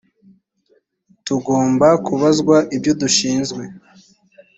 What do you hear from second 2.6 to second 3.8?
ibyo dushinzwe